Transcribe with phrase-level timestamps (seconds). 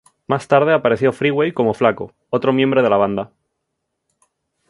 [0.25, 3.31] Más tarde apareció en "Freeway" como Flaco, otro miembro de la banda.